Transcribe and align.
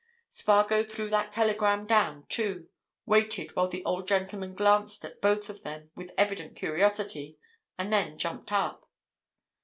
Spargo 0.29 0.83
threw 0.83 1.09
that 1.11 1.31
telegram 1.31 1.85
down, 1.85 2.25
too, 2.27 2.67
waited 3.05 3.55
while 3.55 3.67
the 3.67 3.85
old 3.85 4.07
gentleman 4.07 4.55
glanced 4.55 5.05
at 5.05 5.21
both 5.21 5.47
of 5.47 5.61
them 5.61 5.91
with 5.93 6.11
evident 6.17 6.55
curiosity, 6.55 7.37
and 7.77 7.93
then 7.93 8.17
jumped 8.17 8.51
up. 8.51 8.89